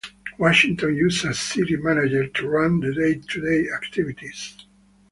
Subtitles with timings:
[0.39, 4.57] Washington uses a city manager to run the day-to-day activities.